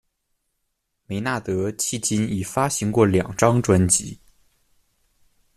[1.05, 4.19] 梅纳德迄今已发行过两张专辑。